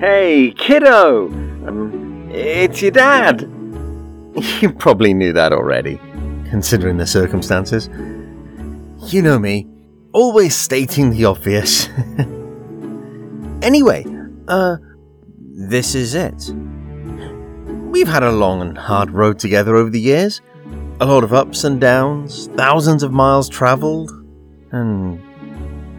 Hey, 0.00 0.52
kiddo! 0.58 1.28
Um, 1.28 2.28
it's 2.32 2.82
your 2.82 2.90
dad! 2.90 3.48
You 4.60 4.72
probably 4.72 5.14
knew 5.14 5.32
that 5.32 5.52
already, 5.52 6.00
considering 6.50 6.96
the 6.96 7.06
circumstances. 7.06 7.88
You 9.12 9.22
know 9.22 9.38
me, 9.38 9.68
always 10.12 10.56
stating 10.56 11.10
the 11.10 11.26
obvious. 11.26 11.88
anyway, 13.62 14.04
uh, 14.48 14.78
this 15.38 15.94
is 15.94 16.14
it. 16.16 16.52
We've 17.88 18.08
had 18.08 18.24
a 18.24 18.32
long 18.32 18.62
and 18.62 18.76
hard 18.76 19.12
road 19.12 19.38
together 19.38 19.76
over 19.76 19.90
the 19.90 20.00
years. 20.00 20.40
A 21.00 21.06
lot 21.06 21.22
of 21.22 21.32
ups 21.32 21.62
and 21.62 21.80
downs, 21.80 22.48
thousands 22.56 23.04
of 23.04 23.12
miles 23.12 23.48
travelled, 23.48 24.10
and 24.72 25.22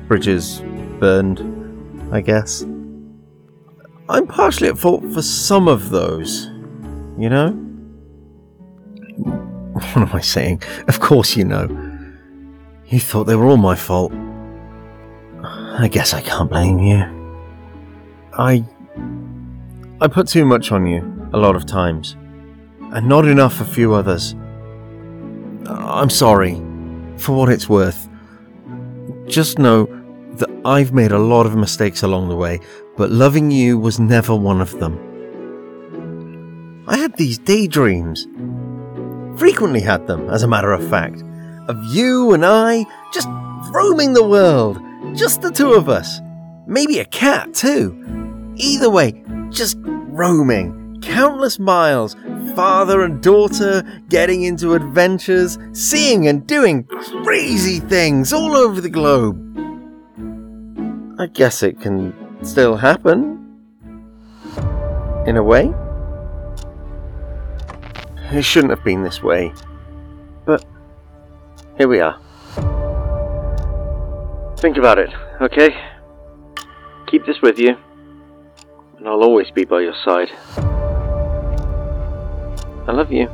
bridges 0.07 0.61
burned, 0.99 1.39
I 2.13 2.21
guess. 2.21 2.63
I'm 4.09 4.25
partially 4.25 4.69
at 4.69 4.77
fault 4.77 5.03
for 5.13 5.21
some 5.21 5.67
of 5.67 5.89
those, 5.89 6.47
you 7.17 7.29
know? 7.29 7.49
What 9.77 9.97
am 9.97 10.09
I 10.11 10.21
saying? 10.21 10.63
Of 10.87 10.99
course 10.99 11.35
you 11.35 11.45
know. 11.45 11.67
You 12.87 12.99
thought 12.99 13.25
they 13.25 13.35
were 13.35 13.45
all 13.45 13.57
my 13.57 13.75
fault. 13.75 14.11
I 15.43 15.87
guess 15.91 16.13
I 16.13 16.21
can't 16.21 16.49
blame 16.49 16.79
you. 16.79 17.03
I. 18.33 18.63
I 20.01 20.07
put 20.07 20.27
too 20.27 20.45
much 20.45 20.71
on 20.71 20.87
you 20.87 21.29
a 21.33 21.37
lot 21.37 21.55
of 21.55 21.65
times, 21.65 22.15
and 22.91 23.07
not 23.07 23.27
enough 23.27 23.61
a 23.61 23.65
few 23.65 23.93
others. 23.93 24.35
I'm 25.67 26.09
sorry, 26.09 26.55
for 27.17 27.33
what 27.33 27.49
it's 27.49 27.69
worth. 27.69 28.09
Just 29.27 29.59
know 29.59 29.85
that 30.37 30.49
I've 30.65 30.93
made 30.93 31.11
a 31.11 31.19
lot 31.19 31.45
of 31.45 31.55
mistakes 31.55 32.03
along 32.03 32.29
the 32.29 32.35
way, 32.35 32.59
but 32.95 33.11
loving 33.11 33.51
you 33.51 33.77
was 33.77 33.99
never 33.99 34.35
one 34.35 34.61
of 34.61 34.79
them. 34.79 34.97
I 36.87 36.97
had 36.97 37.15
these 37.17 37.37
daydreams. 37.37 38.27
Frequently 39.37 39.81
had 39.81 40.07
them, 40.07 40.29
as 40.29 40.43
a 40.43 40.47
matter 40.47 40.71
of 40.71 40.89
fact, 40.89 41.23
of 41.67 41.77
you 41.93 42.33
and 42.33 42.45
I 42.45 42.85
just 43.13 43.27
roaming 43.71 44.13
the 44.13 44.27
world, 44.27 44.79
just 45.15 45.41
the 45.41 45.51
two 45.51 45.73
of 45.73 45.89
us. 45.89 46.21
Maybe 46.65 46.99
a 46.99 47.05
cat, 47.05 47.53
too. 47.53 48.53
Either 48.55 48.89
way, 48.89 49.23
just 49.49 49.77
roaming. 49.83 50.99
Countless 51.01 51.59
miles, 51.59 52.15
father 52.55 53.03
and 53.03 53.21
daughter 53.21 53.83
getting 54.09 54.43
into 54.43 54.73
adventures, 54.73 55.57
seeing 55.73 56.27
and 56.27 56.47
doing 56.47 56.85
crazy 57.23 57.79
things 57.79 58.33
all 58.33 58.55
over 58.57 58.81
the 58.81 58.89
globe. 58.89 59.46
I 61.19 61.25
guess 61.25 61.63
it 61.63 61.81
can 61.81 62.13
still 62.43 62.77
happen. 62.77 63.43
In 65.25 65.35
a 65.35 65.43
way. 65.43 65.73
It 68.31 68.43
shouldn't 68.43 68.69
have 68.71 68.83
been 68.83 69.03
this 69.03 69.23
way. 69.23 69.53
But 70.45 70.63
here 71.77 71.87
we 71.87 71.99
are. 72.01 72.19
Think 74.57 74.77
about 74.77 74.99
it, 74.99 75.09
okay? 75.41 75.75
Keep 77.07 77.25
this 77.25 77.41
with 77.41 77.57
you, 77.57 77.75
and 78.97 79.07
I'll 79.07 79.23
always 79.23 79.49
be 79.51 79.65
by 79.65 79.81
your 79.81 79.95
side. 80.03 80.29
I 82.87 82.91
love 82.91 83.11
you. 83.11 83.27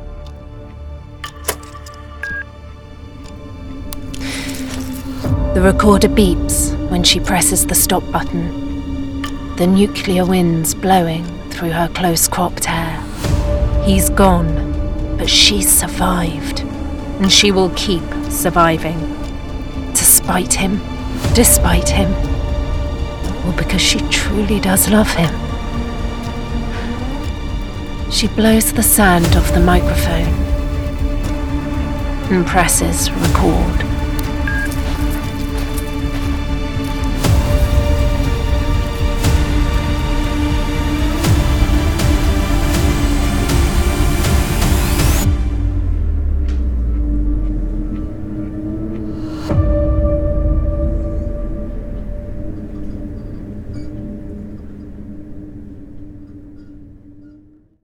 The 5.54 5.60
recorder 5.60 6.08
beeps 6.08 6.83
when 6.94 7.02
she 7.02 7.18
presses 7.18 7.66
the 7.66 7.74
stop 7.74 8.08
button. 8.12 9.56
The 9.56 9.66
nuclear 9.66 10.24
winds 10.24 10.76
blowing 10.76 11.24
through 11.50 11.72
her 11.72 11.88
close 11.88 12.28
cropped 12.28 12.66
hair. 12.66 13.02
He's 13.82 14.10
gone, 14.10 15.16
but 15.18 15.28
she's 15.28 15.68
survived. 15.68 16.60
And 17.18 17.32
she 17.32 17.50
will 17.50 17.70
keep 17.70 18.04
surviving. 18.30 18.96
To 19.92 20.04
spite 20.04 20.54
him, 20.54 20.80
despite 21.34 21.88
him. 21.88 22.12
Or 23.44 23.52
because 23.56 23.82
she 23.82 23.98
truly 24.10 24.60
does 24.60 24.88
love 24.88 25.10
him. 25.10 25.34
She 28.08 28.28
blows 28.28 28.72
the 28.72 28.84
sand 28.84 29.34
off 29.34 29.52
the 29.52 29.58
microphone 29.58 30.32
and 32.30 32.46
presses 32.46 33.10
record. 33.10 33.93